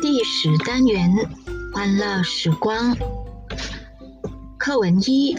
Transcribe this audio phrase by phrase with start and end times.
[0.00, 1.14] 第十单元
[1.74, 2.96] 欢乐时光，
[4.58, 5.36] 课文一：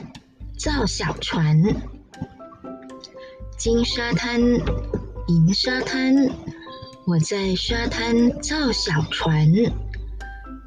[0.56, 1.60] 造小船。
[3.58, 4.40] 金沙滩，
[5.28, 6.14] 银沙滩，
[7.08, 9.52] 我在沙滩造小船。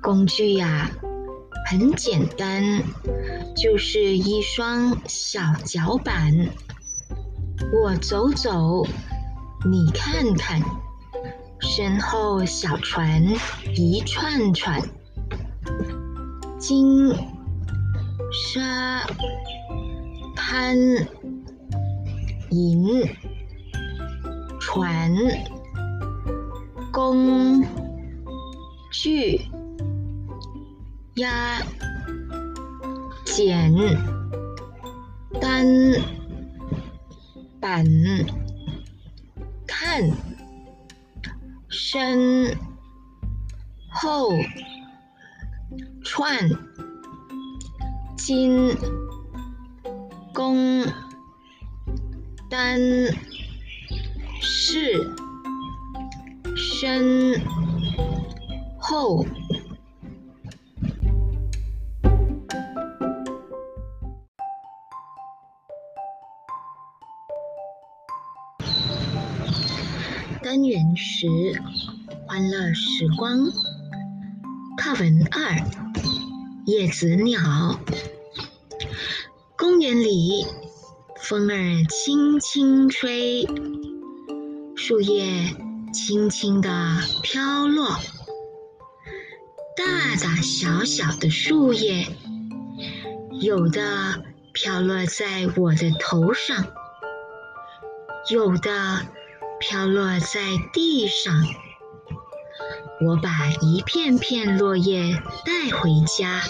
[0.02, 0.90] 工具呀，
[1.70, 2.82] 很简单，
[3.56, 6.34] 就是一双小脚板。
[7.72, 8.84] 我走走，
[9.70, 10.60] 你看看。
[11.76, 13.20] 身后小船
[13.74, 14.80] 一串串，
[16.56, 17.12] 金
[18.30, 19.04] 沙
[20.36, 20.78] 滩
[22.50, 23.02] 银
[24.60, 25.12] 船
[26.92, 27.66] 工
[28.92, 29.40] 具
[31.16, 31.60] 压
[33.24, 33.74] 简
[35.40, 35.66] 单
[37.60, 37.84] 板
[39.66, 40.33] 看。
[41.94, 42.58] 身
[43.88, 44.30] 后
[46.02, 46.50] 串
[48.16, 48.76] 金
[50.34, 50.84] 弓
[52.50, 52.80] 单
[54.40, 55.08] 是
[56.56, 57.40] 身
[58.76, 59.24] 后。
[70.54, 71.26] 单元时，
[72.28, 73.46] 欢乐时光。
[74.76, 75.56] 课文二，
[76.64, 77.80] 叶子鸟。
[79.58, 80.46] 公园里，
[81.16, 83.44] 风儿轻轻吹，
[84.76, 85.56] 树叶
[85.92, 87.88] 轻轻地飘落。
[89.76, 92.06] 大大小小的树叶，
[93.40, 96.64] 有的飘落在我的头上，
[98.30, 99.02] 有的。
[99.66, 100.40] 飘落在
[100.74, 101.42] 地上，
[103.00, 106.42] 我把一片片落叶带回家，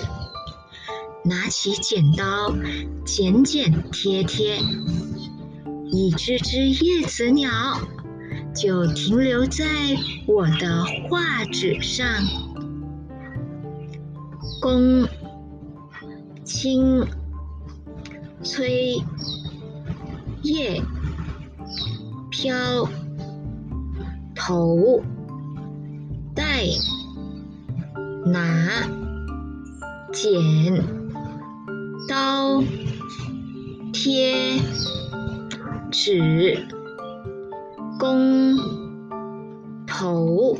[1.24, 2.52] 拿起剪刀
[3.04, 4.58] 剪剪贴贴，
[5.92, 7.50] 一只只叶子鸟
[8.52, 9.64] 就停留在
[10.26, 12.04] 我的画纸上。
[14.60, 15.08] 公
[16.42, 17.06] 青
[18.42, 18.96] 催
[20.42, 20.82] 叶
[22.28, 22.88] 飘。
[24.34, 25.02] 头
[26.34, 26.64] 带
[28.26, 28.88] 拿
[30.12, 30.84] 剪
[32.08, 32.62] 刀
[33.92, 34.58] 贴
[35.90, 36.66] 纸
[37.98, 38.56] 弓
[39.86, 40.56] 头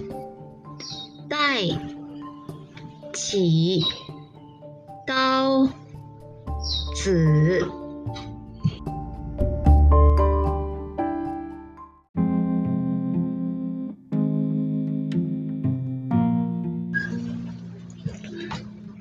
[1.29, 1.63] 带
[3.13, 3.83] 起
[5.07, 5.67] 刀
[6.95, 7.85] 子。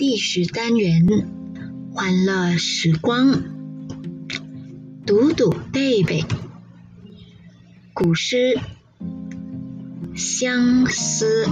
[0.06, 1.30] 第十单元
[1.94, 3.42] 欢乐时光，
[5.06, 6.26] 读读背背。
[7.94, 8.60] 古诗
[10.14, 11.48] 相思，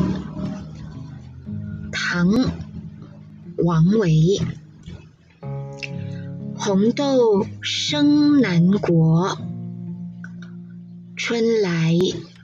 [1.93, 2.27] 唐
[3.63, 4.41] 王维。
[6.53, 9.37] 红豆生南国，
[11.15, 11.97] 春来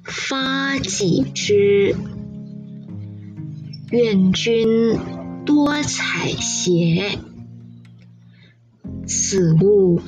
[0.06, 1.98] 发几枝。
[3.92, 5.27] 愿君。
[5.48, 7.18] 多采撷，
[9.08, 10.02] 此物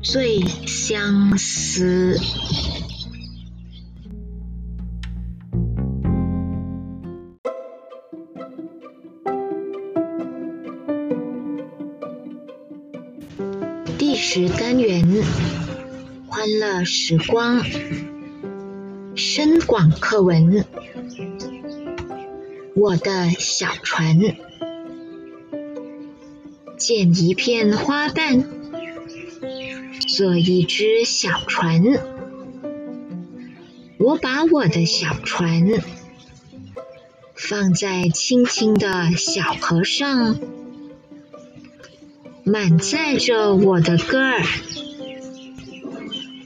[0.00, 2.18] 最相思。
[13.98, 15.06] 第十单元，
[16.26, 17.62] 欢乐时光，
[19.14, 20.64] 深广课文，
[22.74, 24.18] 我的小船。
[26.82, 28.44] 剪一片花瓣，
[30.08, 31.80] 做一只小船。
[33.98, 35.80] 我把我的小船
[37.36, 40.40] 放在青青的小河上，
[42.42, 44.42] 满载着我的歌儿，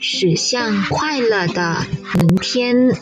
[0.00, 1.86] 驶向快乐的
[2.18, 2.94] 明天。